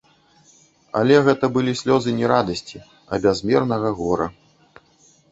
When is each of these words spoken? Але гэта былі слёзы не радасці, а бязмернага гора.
Але 0.99 1.17
гэта 1.25 1.45
былі 1.57 1.73
слёзы 1.81 2.13
не 2.19 2.27
радасці, 2.31 2.77
а 3.11 3.19
бязмернага 3.25 3.91
гора. 3.99 4.27